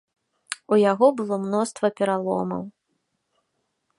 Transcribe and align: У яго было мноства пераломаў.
У 0.75 0.77
яго 0.91 1.07
было 1.19 1.35
мноства 1.43 1.87
пераломаў. 2.01 2.63